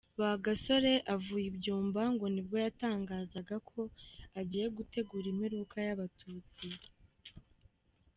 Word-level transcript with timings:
Bagosora 0.19 0.93
avuye 1.15 1.45
i 1.49 1.55
Byumba 1.57 2.01
ngo 2.13 2.25
nibwo 2.33 2.55
yatangazaga 2.65 3.55
ko 3.69 3.81
agiye 4.39 4.67
gutegura 4.77 5.25
imperuka 5.33 5.77
y’abatutsi. 5.87 6.67